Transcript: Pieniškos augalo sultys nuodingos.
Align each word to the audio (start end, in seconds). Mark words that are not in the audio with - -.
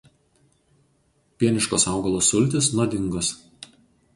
Pieniškos 1.43 1.85
augalo 1.93 2.25
sultys 2.29 2.71
nuodingos. 2.81 3.31